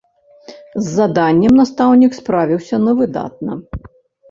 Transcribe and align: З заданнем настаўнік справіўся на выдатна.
З 0.77 0.81
заданнем 0.93 1.53
настаўнік 1.61 2.11
справіўся 2.21 2.75
на 2.89 2.99
выдатна. 3.05 3.61